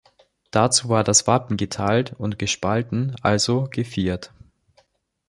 [0.49, 4.33] Dazu war das Wappen geteilt und gespalten, also geviert.